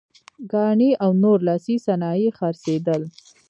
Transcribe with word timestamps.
ګاڼې 0.51 0.89
او 1.03 1.11
نور 1.23 1.37
لاسي 1.47 1.75
صنایع 1.85 2.21
یې 2.25 2.31
خرڅېدل. 2.37 3.01